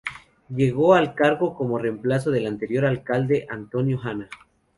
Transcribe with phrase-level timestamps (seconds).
[0.49, 4.29] Llegó al cargo como reemplazo del anterior alcalde, Antonio Hanna.